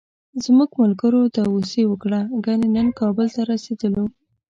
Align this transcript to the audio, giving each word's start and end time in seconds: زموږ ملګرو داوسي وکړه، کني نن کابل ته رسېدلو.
زموږ 0.43 0.69
ملګرو 0.81 1.21
داوسي 1.35 1.83
وکړه، 1.87 2.19
کني 2.45 2.67
نن 2.75 2.87
کابل 2.99 3.27
ته 3.35 3.41
رسېدلو. 3.51 4.05